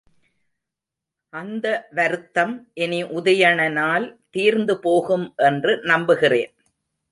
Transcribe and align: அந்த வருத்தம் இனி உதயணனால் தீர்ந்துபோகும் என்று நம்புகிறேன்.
அந்த 1.33 1.87
வருத்தம் 1.91 2.71
இனி 2.73 3.03
உதயணனால் 3.03 4.07
தீர்ந்துபோகும் 4.33 5.35
என்று 5.35 5.79
நம்புகிறேன். 5.83 6.53